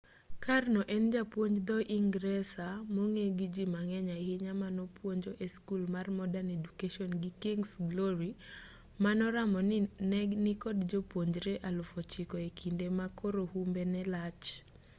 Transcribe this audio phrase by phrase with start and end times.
[0.45, 7.09] karno en japuonj dho-ingresa mong'e gi ji mang'eny ahinya manopuonjo e skul mar modern education
[7.21, 8.31] gi king's glory
[9.03, 9.77] manoramo ni
[10.09, 14.45] ne nikod jopuonjre 9,000 e kinde ma koro humbe ne lach